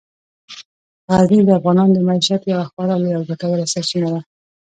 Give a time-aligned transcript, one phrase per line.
[1.11, 4.21] غزني د افغانانو د معیشت یوه خورا لویه او ګټوره سرچینه ده.